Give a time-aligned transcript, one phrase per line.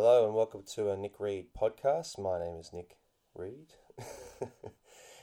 [0.00, 2.20] Hello and welcome to a Nick Read podcast.
[2.20, 2.98] My name is Nick
[3.34, 3.72] Read.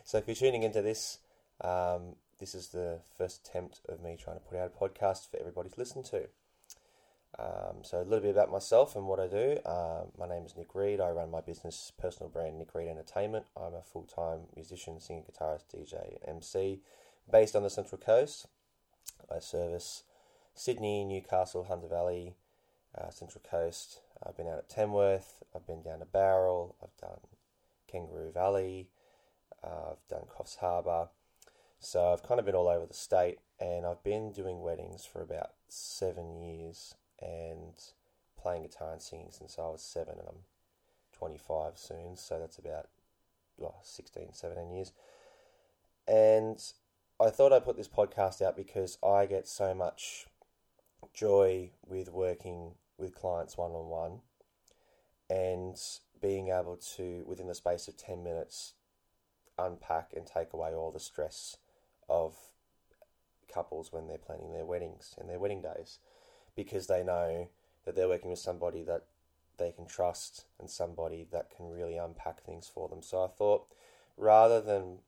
[0.04, 1.20] so if you're tuning into this,
[1.62, 5.40] um, this is the first attempt of me trying to put out a podcast for
[5.40, 6.24] everybody to listen to.
[7.40, 9.60] Um, so a little bit about myself and what I do.
[9.66, 11.00] Uh, my name is Nick Read.
[11.00, 13.46] I run my business personal brand Nick Read Entertainment.
[13.56, 16.82] I'm a full-time musician, singer, guitarist, DJ, MC,
[17.32, 18.48] based on the Central Coast.
[19.34, 20.04] I service
[20.54, 22.34] Sydney, Newcastle, Hunter Valley,
[22.94, 24.02] uh, Central Coast.
[24.24, 26.76] I've been out at Tamworth, I've been down to Bowral.
[26.82, 27.20] I've done
[27.88, 28.90] Kangaroo Valley.
[29.64, 31.10] I've done Coffs Harbour.
[31.80, 35.22] So I've kind of been all over the state, and I've been doing weddings for
[35.22, 37.74] about seven years and
[38.42, 40.44] playing guitar and singing since I was seven, and I'm
[41.14, 42.88] 25 soon, so that's about
[43.58, 44.92] well, 16, 17 years.
[46.08, 46.62] And
[47.20, 50.26] I thought I'd put this podcast out because I get so much
[51.14, 54.20] joy with working with clients one on one
[55.30, 55.78] and
[56.22, 58.74] being able to, within the space of 10 minutes,
[59.58, 61.58] unpack and take away all the stress
[62.10, 62.36] of
[63.52, 66.00] couples when they're planning their weddings and their wedding days
[66.56, 67.48] because they know
[67.86, 69.04] that they're working with somebody that
[69.58, 73.02] they can trust and somebody that can really unpack things for them.
[73.02, 73.68] So I thought
[74.18, 75.00] rather than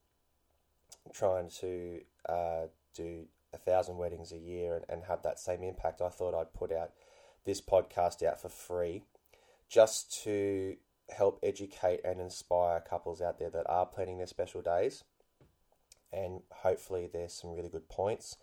[1.13, 6.01] trying to uh, do a thousand weddings a year and, and have that same impact,
[6.01, 6.91] I thought I'd put out
[7.45, 9.03] this podcast out for free
[9.69, 10.75] just to
[11.09, 15.03] help educate and inspire couples out there that are planning their special days.
[16.11, 18.37] And hopefully, there's some really good points.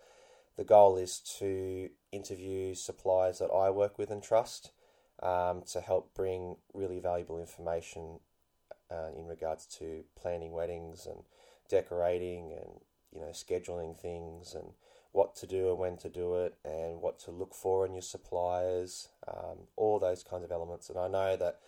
[0.55, 4.71] The goal is to interview suppliers that I work with and trust
[5.21, 8.19] um, to help bring really valuable information
[8.91, 11.23] uh, in regards to planning weddings and
[11.67, 12.79] decorating and
[13.11, 14.73] you know scheduling things and
[15.15, 18.01] what to do and when to do it and what to look for in your
[18.01, 20.89] suppliers, um, all those kinds of elements.
[20.89, 21.59] And I know that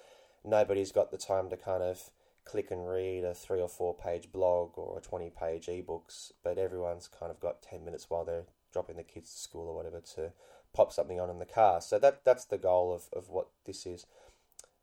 [0.44, 2.10] nobody's got the time to kind of
[2.44, 6.58] click and read a three or four page blog or a 20 page ebooks, but
[6.58, 10.02] everyone's kind of got 10 minutes while they're dropping the kids to school or whatever
[10.02, 10.33] to
[10.73, 11.80] pop something on in the car.
[11.80, 14.05] So that that's the goal of, of what this is.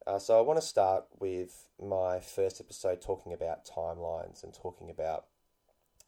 [0.06, 4.88] Uh, so I want to start with my first episode talking about timelines and talking
[4.90, 5.26] about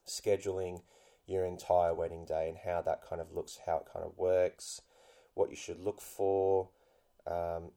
[0.06, 0.80] scheduling
[1.26, 4.80] your entire wedding day and how that kind of looks, how it kind of works,
[5.34, 6.68] what you should look for,
[7.26, 7.70] um,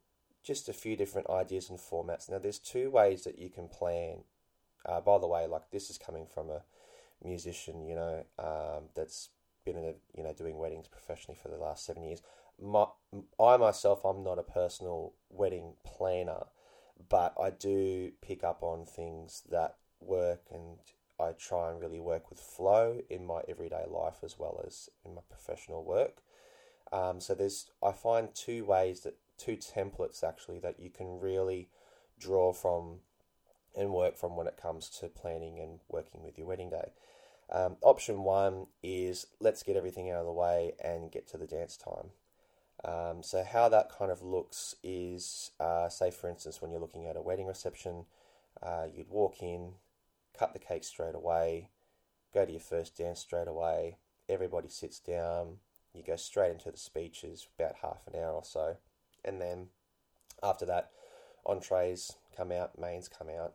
[0.43, 2.29] just a few different ideas and formats.
[2.29, 4.19] Now, there's two ways that you can plan.
[4.85, 6.63] Uh, by the way, like this is coming from a
[7.23, 9.29] musician, you know, um, that's
[9.65, 12.21] been in a, you know doing weddings professionally for the last seven years.
[12.61, 12.85] My,
[13.39, 16.45] I myself, I'm not a personal wedding planner,
[17.09, 20.77] but I do pick up on things that work and
[21.19, 25.15] I try and really work with flow in my everyday life as well as in
[25.15, 26.21] my professional work.
[26.91, 31.69] Um, so there's I find two ways that two templates actually that you can really
[32.19, 32.99] draw from
[33.75, 36.91] and work from when it comes to planning and working with your wedding day.
[37.51, 41.47] Um, option one is let's get everything out of the way and get to the
[41.47, 42.11] dance time.
[42.83, 47.07] Um, so how that kind of looks is, uh, say for instance, when you're looking
[47.07, 48.05] at a wedding reception,
[48.61, 49.73] uh, you'd walk in,
[50.39, 51.69] cut the cake straight away,
[52.33, 53.97] go to your first dance straight away,
[54.29, 55.57] everybody sits down,
[55.93, 58.77] you go straight into the speeches, about half an hour or so,
[59.25, 59.67] and then
[60.41, 60.91] after that,
[61.45, 63.53] entrees come out, mains come out.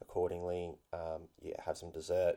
[0.00, 2.36] Accordingly, um, you have some dessert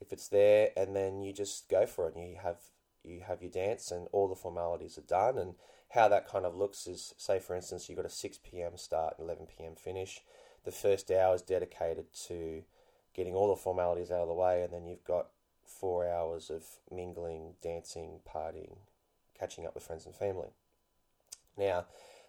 [0.00, 2.14] if it's there, and then you just go for it.
[2.14, 2.58] And you have
[3.04, 5.36] you have your dance, and all the formalities are done.
[5.36, 5.54] And
[5.90, 8.76] how that kind of looks is, say for instance, you've got a six p.m.
[8.76, 9.74] start and eleven p.m.
[9.74, 10.20] finish.
[10.64, 12.62] The first hour is dedicated to
[13.14, 15.28] getting all the formalities out of the way, and then you've got
[15.64, 18.76] four hours of mingling, dancing, partying,
[19.38, 20.48] catching up with friends and family.
[21.56, 21.86] Now,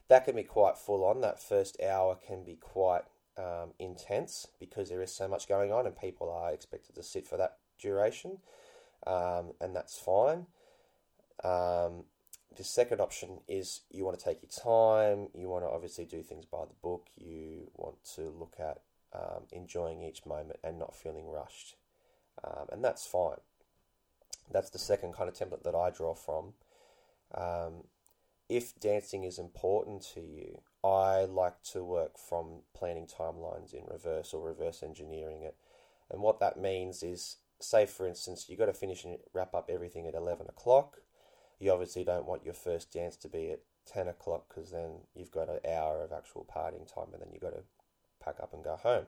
[0.08, 1.22] that can be quite full on.
[1.22, 3.04] That first hour can be quite
[3.38, 7.28] um, intense because there is so much going on, and people are expected to sit
[7.28, 8.40] for that duration,
[9.08, 10.48] um, and that's fine.
[11.44, 12.06] Um,
[12.56, 16.22] the second option is you want to take your time, you want to obviously do
[16.22, 18.82] things by the book, you want to look at
[19.14, 21.76] um, enjoying each moment and not feeling rushed.
[22.44, 23.42] Um, and that's fine.
[24.52, 26.54] That's the second kind of template that I draw from.
[27.34, 27.84] Um,
[28.50, 34.34] if dancing is important to you, I like to work from planning timelines in reverse
[34.34, 35.56] or reverse engineering it.
[36.10, 39.70] And what that means is, say for instance, you've got to finish and wrap up
[39.70, 40.98] everything at 11 o'clock.
[41.60, 45.32] You obviously don't want your first dance to be at 10 o'clock because then you've
[45.32, 47.64] got an hour of actual partying time and then you've got to
[48.22, 49.08] pack up and go home.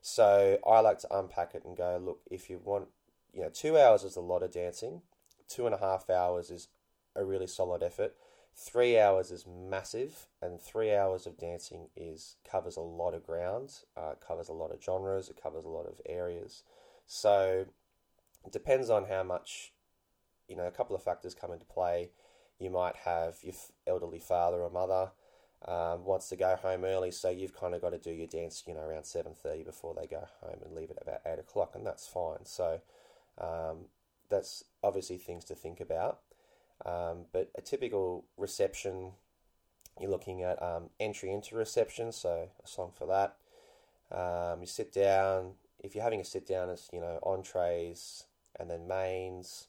[0.00, 2.88] So I like to unpack it and go, look, if you want,
[3.32, 5.02] you know, two hours is a lot of dancing,
[5.48, 6.68] two and a half hours is
[7.16, 8.14] a really solid effort.
[8.56, 13.72] three hours is massive, and three hours of dancing is covers a lot of ground,
[13.96, 16.62] uh, covers a lot of genres, it covers a lot of areas.
[17.06, 17.66] So
[18.44, 19.72] it depends on how much,
[20.48, 22.10] you know, a couple of factors come into play.
[22.58, 23.54] You might have your
[23.86, 25.10] elderly father or mother
[25.66, 28.62] um, wants to go home early, so you've kind of got to do your dance,
[28.66, 31.72] you know, around seven thirty before they go home and leave it about eight o'clock,
[31.74, 32.44] and that's fine.
[32.44, 32.80] So
[33.38, 33.86] um,
[34.28, 36.20] that's obviously things to think about.
[36.84, 39.12] Um, but a typical reception,
[39.98, 43.36] you're looking at um, entry into reception, so a song for that.
[44.14, 45.52] Um, you sit down.
[45.82, 48.24] If you're having a sit down, it's you know entrees
[48.58, 49.68] and then mains,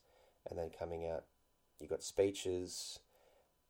[0.49, 1.23] and then coming out,
[1.79, 2.99] you've got speeches,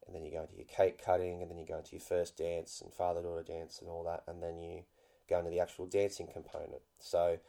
[0.06, 2.38] and then you go into your cake cutting, and then you go into your first
[2.38, 4.84] dance and father daughter dance and all that, and then you
[5.30, 6.81] go into the actual dancing component.
[7.00, 7.40] So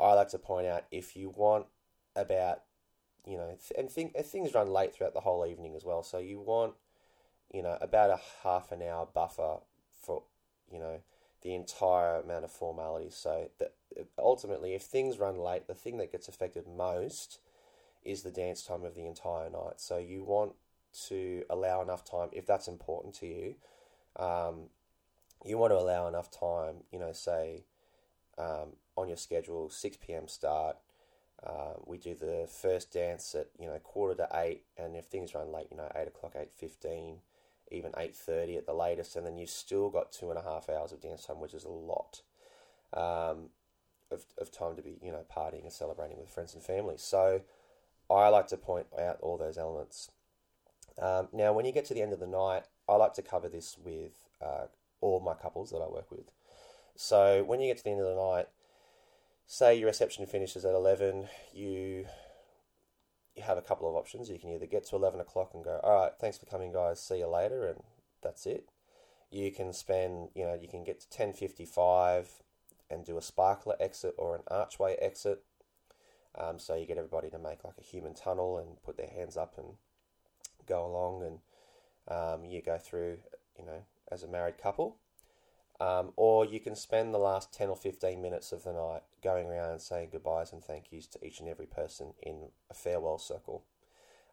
[0.00, 1.66] I like to point out if you want
[2.16, 2.62] about
[3.26, 6.02] you know, and think, things run late throughout the whole evening as well.
[6.02, 6.74] So you want,
[7.52, 9.58] you know, about a half an hour buffer
[10.02, 10.24] for,
[10.70, 11.00] you know,
[11.42, 13.14] the entire amount of formalities.
[13.14, 13.74] So that
[14.18, 17.38] ultimately, if things run late, the thing that gets affected most
[18.02, 19.78] is the dance time of the entire night.
[19.78, 20.52] So you want
[21.08, 23.54] to allow enough time, if that's important to you,
[24.16, 24.68] um,
[25.44, 27.64] you want to allow enough time, you know, say
[28.38, 30.28] um, on your schedule, 6 p.m.
[30.28, 30.76] start,
[31.44, 35.34] uh, we do the first dance at you know quarter to eight, and if things
[35.34, 37.18] run late, you know eight o'clock, eight fifteen,
[37.70, 40.70] even eight thirty at the latest, and then you've still got two and a half
[40.70, 42.22] hours of dance time, which is a lot
[42.94, 43.50] um,
[44.10, 46.94] of of time to be you know partying and celebrating with friends and family.
[46.96, 47.42] So
[48.10, 50.10] I like to point out all those elements.
[51.00, 53.48] Um, now, when you get to the end of the night, I like to cover
[53.48, 54.66] this with uh,
[55.00, 56.30] all my couples that I work with.
[56.96, 58.46] So when you get to the end of the night
[59.46, 62.06] say your reception finishes at 11, you
[63.36, 64.30] you have a couple of options.
[64.30, 67.02] You can either get to 11 o'clock and go, all right, thanks for coming, guys,
[67.02, 67.82] see you later, and
[68.22, 68.68] that's it.
[69.28, 72.26] You can spend, you know, you can get to 10.55
[72.88, 75.42] and do a sparkler exit or an archway exit.
[76.38, 79.36] Um, so you get everybody to make like a human tunnel and put their hands
[79.36, 79.74] up and
[80.66, 81.38] go along, and
[82.08, 83.18] um, you go through,
[83.58, 84.96] you know, as a married couple.
[85.80, 89.48] Um, or you can spend the last 10 or 15 minutes of the night going
[89.48, 93.18] around and saying goodbyes and thank yous to each and every person in a farewell
[93.18, 93.64] circle.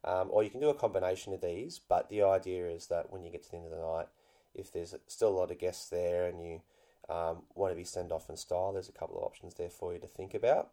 [0.03, 3.23] Um, or you can do a combination of these, but the idea is that when
[3.23, 4.07] you get to the end of the night,
[4.53, 6.61] if there's still a lot of guests there and you
[7.09, 9.93] um, want to be send off in style, there's a couple of options there for
[9.93, 10.71] you to think about.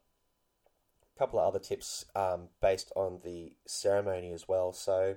[1.15, 4.73] A couple of other tips um, based on the ceremony as well.
[4.73, 5.17] So,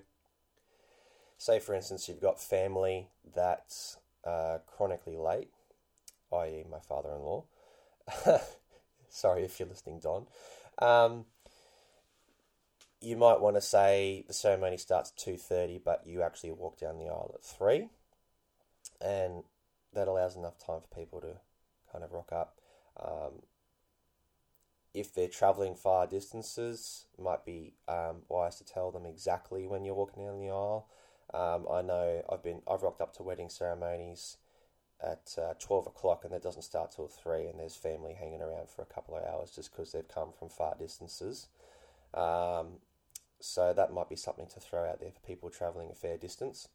[1.41, 5.49] say for instance, you've got family that's uh, chronically late,
[6.33, 7.45] i.e., my father in law.
[9.09, 10.27] Sorry if you're listening, Don.
[10.77, 11.25] Um,
[13.01, 16.99] you might want to say the ceremony starts at 2.30 but you actually walk down
[16.99, 17.89] the aisle at 3
[19.03, 19.43] and
[19.93, 21.37] that allows enough time for people to
[21.91, 22.59] kind of rock up
[23.03, 23.41] um,
[24.93, 29.95] if they're traveling far distances might be um, wise to tell them exactly when you're
[29.95, 30.87] walking down the aisle
[31.33, 34.37] um, I know I've been I've rocked up to wedding ceremonies
[35.01, 38.69] at uh, twelve o'clock, and that doesn't start till three, and there's family hanging around
[38.69, 41.47] for a couple of hours just because they've come from far distances.
[42.13, 42.79] Um,
[43.39, 46.67] so that might be something to throw out there for people travelling a fair distance.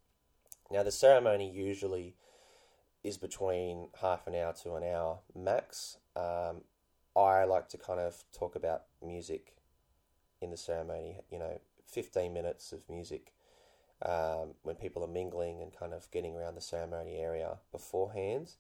[0.71, 2.17] Now the ceremony usually
[3.05, 5.99] is between half an hour to an hour max.
[6.17, 6.63] Um,
[7.15, 9.55] I like to kind of talk about music
[10.43, 11.19] in the ceremony.
[11.31, 13.33] You know, fifteen minutes of music
[14.03, 18.53] um, when people are mingling and kind of getting around the ceremony area beforehand.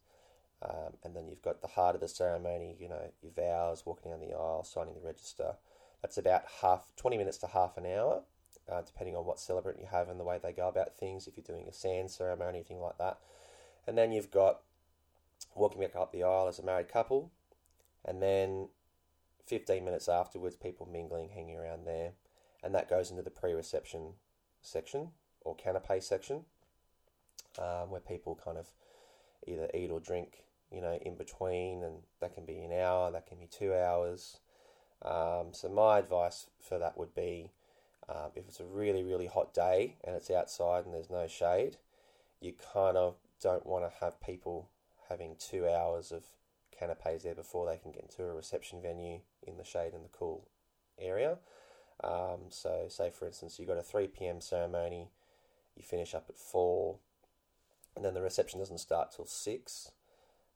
[0.62, 4.10] Um, and then you've got the heart of the ceremony, you know, your vows, walking
[4.10, 5.54] down the aisle, signing the register.
[6.00, 8.22] That's about half, 20 minutes to half an hour,
[8.70, 11.36] uh, depending on what celebrant you have and the way they go about things, if
[11.36, 13.18] you're doing a sand ceremony, anything like that.
[13.86, 14.60] And then you've got
[15.54, 17.30] walking back up the aisle as a married couple,
[18.04, 18.68] and then
[19.46, 22.12] 15 minutes afterwards, people mingling, hanging around there.
[22.62, 24.14] And that goes into the pre reception
[24.60, 25.10] section,
[25.46, 26.44] or canapé section,
[27.58, 28.66] um, where people kind of
[29.46, 33.26] either eat or drink, you know, in between, and that can be an hour, that
[33.26, 34.38] can be two hours.
[35.02, 37.52] Um, so my advice for that would be,
[38.08, 41.76] um, if it's a really really hot day and it's outside and there's no shade,
[42.40, 44.68] you kind of don't want to have people
[45.08, 46.24] having two hours of
[46.76, 50.16] canapes there before they can get into a reception venue in the shade and the
[50.16, 50.48] cool
[50.98, 51.38] area.
[52.02, 54.40] Um, so, say for instance, you've got a 3 p.m.
[54.40, 55.08] ceremony,
[55.76, 56.96] you finish up at four,
[57.94, 59.92] and then the reception doesn't start till six.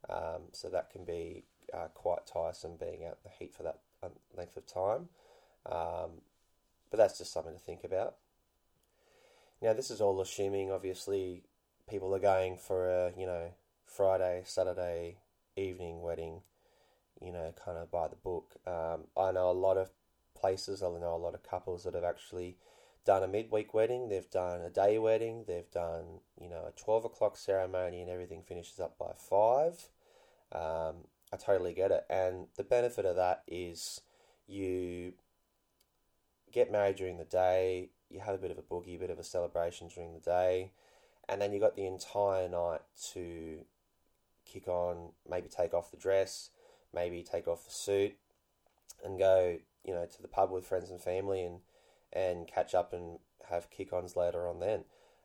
[0.09, 3.81] Um, so that can be uh, quite tiresome being out in the heat for that
[4.03, 5.09] um, length of time.
[5.67, 6.23] Um,
[6.91, 8.17] but that's just something to think about.
[9.63, 11.43] Now, this is all assuming, obviously,
[11.89, 13.51] people are going for a, you know,
[13.85, 15.19] Friday, Saturday
[15.57, 16.41] evening wedding,
[17.21, 18.55] you know, kind of by the book.
[18.67, 19.91] Um, I know a lot of
[20.35, 22.57] places, I know a lot of couples that have actually
[23.05, 27.07] done a midweek wedding, they've done a day wedding, they've done, you know, a 12
[27.07, 29.89] o'clock ceremony and everything finishes up by 5.
[30.53, 30.97] Um,
[31.33, 32.05] I totally get it.
[32.11, 34.01] And the benefit of that is
[34.47, 35.15] you
[36.53, 39.19] get married during the day, you have a bit of a boogie, a bit of
[39.19, 40.73] a celebration during the day,
[41.29, 42.81] and then you got the entire night
[43.13, 43.61] to
[44.45, 46.51] kick on, maybe take off the dress,
[46.93, 48.17] maybe take off the suit,
[49.05, 51.61] and go, you know, to the pub with friends and family and
[52.13, 54.85] and catch up and have kick-ons later on then.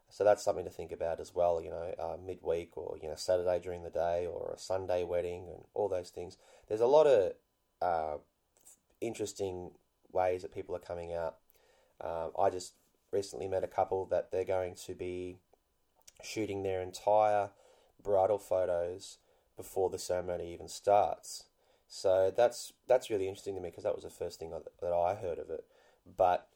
[0.09, 3.15] So that's something to think about as well, you know, uh, midweek or, you know,
[3.15, 6.37] Saturday during the day or a Sunday wedding and all those things.
[6.67, 7.33] There's a lot of
[7.81, 8.17] uh,
[9.01, 9.71] interesting
[10.11, 11.37] ways that people are coming out.
[12.01, 12.73] Um, I just
[13.11, 15.37] recently met a couple that they're going to be
[16.23, 17.49] shooting their entire
[18.03, 19.17] bridal photos
[19.57, 21.45] before the ceremony even starts.
[21.87, 25.15] So that's that's really interesting to me because that was the first thing that I
[25.15, 25.65] heard of it.
[26.17, 26.47] But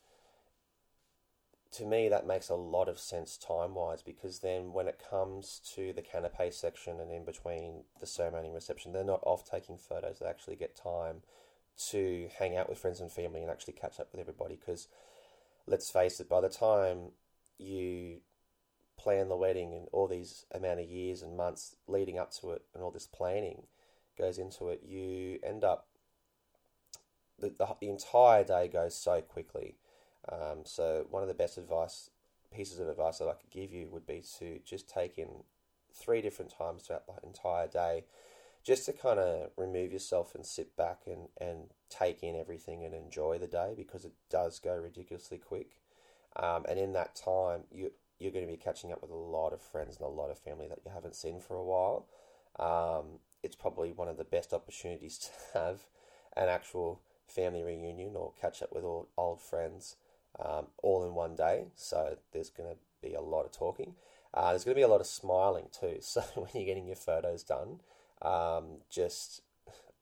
[1.71, 5.61] to me, that makes a lot of sense time wise because then when it comes
[5.75, 9.77] to the canapé section and in between the ceremony and reception, they're not off taking
[9.77, 10.19] photos.
[10.19, 11.21] They actually get time
[11.89, 14.87] to hang out with friends and family and actually catch up with everybody because
[15.67, 17.11] let's face it, by the time
[17.57, 18.17] you
[18.97, 22.63] plan the wedding and all these amount of years and months leading up to it
[22.73, 23.63] and all this planning
[24.17, 25.87] goes into it, you end up
[27.39, 29.75] the, the, the entire day goes so quickly.
[30.27, 32.09] Um, so one of the best advice
[32.53, 35.43] pieces of advice that I could give you would be to just take in
[35.93, 38.05] three different times throughout the entire day,
[38.63, 42.93] just to kind of remove yourself and sit back and, and take in everything and
[42.93, 45.79] enjoy the day because it does go ridiculously quick.
[46.35, 49.53] Um, and in that time, you you're going to be catching up with a lot
[49.53, 52.05] of friends and a lot of family that you haven't seen for a while.
[52.59, 55.17] Um, it's probably one of the best opportunities
[55.53, 55.85] to have
[56.35, 59.95] an actual family reunion or catch up with all old friends
[60.43, 61.67] um, all in one day.
[61.75, 63.95] So there's going to be a lot of talking.
[64.33, 65.97] Uh, there's going to be a lot of smiling too.
[66.01, 67.79] So when you're getting your photos done,
[68.21, 69.41] um, just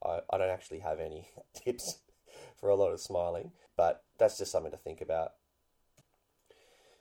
[0.03, 1.99] I, I don't actually have any tips
[2.59, 5.33] for a lot of smiling, but that's just something to think about.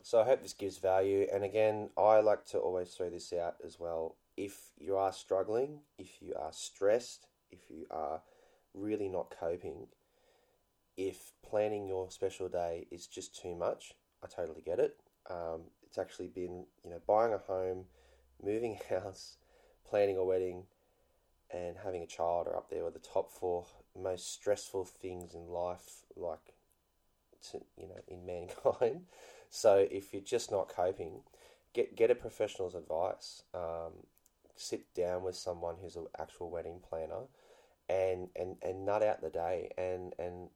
[0.03, 1.27] So I hope this gives value.
[1.33, 4.17] And again, I like to always throw this out as well.
[4.37, 8.23] If you are struggling, if you are stressed, if you are
[8.73, 9.89] really not coping,
[10.97, 14.97] if planning your special day is just too much, I totally get it.
[15.29, 17.85] Um, it's actually been, you know, buying a home,
[18.43, 19.37] moving house,
[19.89, 20.65] planning a wedding,
[21.51, 23.67] and having a child are up there with the top four
[24.01, 26.55] most stressful things in life, like,
[27.51, 29.03] to, you know, in mankind.
[29.51, 31.21] So if you're just not coping,
[31.73, 33.43] get get a professional's advice.
[33.55, 34.07] Um,
[34.57, 37.25] sit down with someone who's an actual wedding planner,
[37.89, 39.71] and and and nut out the day.
[39.79, 40.49] And and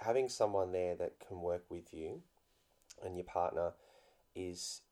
[0.00, 2.22] having someone there that can work with you,
[3.04, 3.72] and your partner,
[4.34, 4.82] is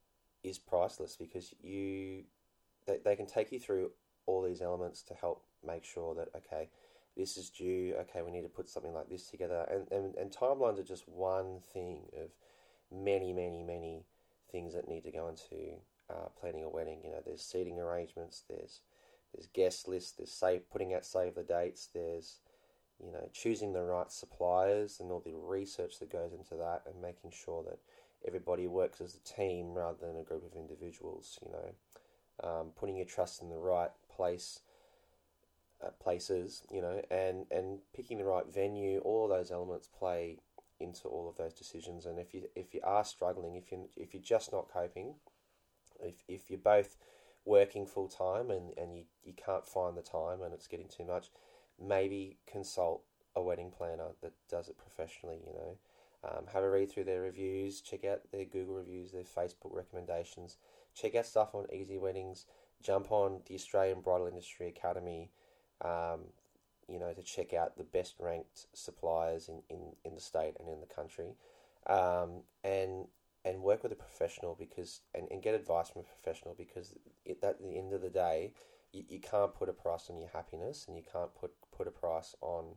[0.45, 2.25] is priceless because you
[2.87, 3.91] they, they can take you through
[4.27, 6.69] all these elements to help make sure that okay
[7.17, 10.31] this is due okay we need to put something like this together and, and, and
[10.31, 12.31] timelines are just one thing of
[12.91, 14.05] many, many, many
[14.51, 15.75] things that need to go into
[16.11, 17.01] uh, planning a wedding.
[17.05, 18.81] You know, there's seating arrangements, there's
[19.35, 22.39] there's guest lists, there's save putting out save the dates, there's
[23.05, 27.01] you know choosing the right suppliers and all the research that goes into that, and
[27.01, 27.79] making sure that
[28.27, 31.39] everybody works as a team rather than a group of individuals.
[31.45, 34.61] You know, um, putting your trust in the right place.
[35.81, 40.37] Uh, places, you know, and and picking the right venue, all those elements play
[40.81, 42.07] into all of those decisions.
[42.07, 45.15] And if you if you are struggling, if you if you're just not coping,
[46.01, 46.97] if if you're both
[47.45, 51.05] working full time and, and you, you can't find the time and it's getting too
[51.05, 51.31] much,
[51.81, 53.03] maybe consult
[53.37, 55.79] a wedding planner that does it professionally, you know.
[56.25, 60.57] Um, have a read through their reviews, check out their Google reviews, their Facebook recommendations,
[60.95, 62.47] check out stuff on Easy Weddings,
[62.83, 65.31] jump on the Australian Bridal Industry Academy,
[65.85, 66.21] um,
[66.89, 70.69] you know, to check out the best ranked suppliers in, in, in the state and
[70.69, 71.37] in the country,
[71.87, 73.07] um, and
[73.45, 76.95] and work with a professional because and, and get advice from a professional because
[77.25, 78.53] it, at the end of the day,
[78.93, 81.91] you, you can't put a price on your happiness and you can't put put a
[81.91, 82.77] price on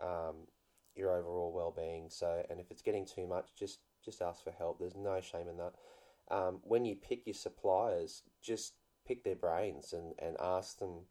[0.00, 0.46] um,
[0.94, 2.06] your overall well being.
[2.08, 4.78] So, and if it's getting too much, just just ask for help.
[4.78, 5.74] There's no shame in that.
[6.30, 8.74] Um, when you pick your suppliers, just
[9.06, 11.06] pick their brains and, and ask them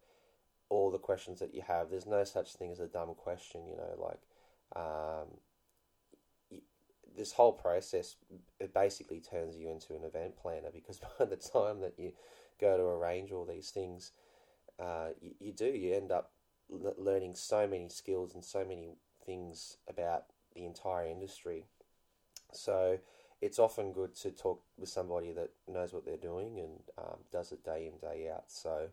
[0.70, 1.89] all the questions that you have.
[1.89, 4.20] There's no such thing as a dumb question, you know, like
[4.75, 5.27] um,
[7.17, 8.15] this whole process
[8.60, 12.12] it basically turns you into an event planner because by the time that you
[12.62, 14.12] go to arrange all these things,
[14.79, 16.31] uh, you, you do you end up
[16.72, 21.65] l- learning so many skills and so many things about the entire industry.
[22.53, 23.00] So
[23.41, 27.51] it's often good to talk with somebody that knows what they're doing and um, does
[27.51, 28.46] it day in day out.
[28.48, 28.89] So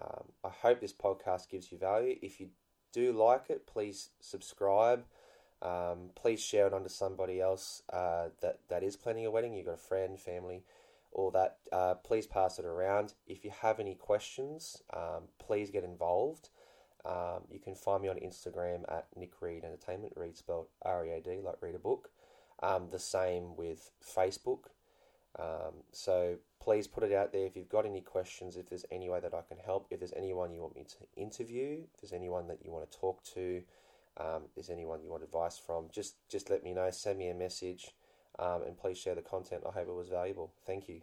[0.00, 2.16] um, I hope this podcast gives you value.
[2.22, 2.48] If you
[2.92, 5.04] do like it, please subscribe.
[5.62, 9.54] Um, please share it onto somebody else uh, that that is planning a wedding.
[9.54, 10.64] You've got a friend, family,
[11.14, 11.58] or that.
[11.72, 13.14] Uh, please pass it around.
[13.26, 16.50] If you have any questions, um, please get involved.
[17.04, 20.14] Um, you can find me on Instagram at Nick Read Entertainment.
[20.16, 22.10] Read spelled R E A D, like read a book.
[22.62, 24.70] Um, the same with Facebook.
[25.38, 29.08] Um, so please put it out there if you've got any questions, if there's any
[29.08, 32.12] way that I can help, if there's anyone you want me to interview, if there's
[32.12, 33.62] anyone that you want to talk to,
[34.16, 36.88] um, if there's anyone you want advice from, just just let me know.
[36.90, 37.90] Send me a message,
[38.38, 39.62] um, and please share the content.
[39.66, 40.52] I hope it was valuable.
[40.66, 41.00] Thank you.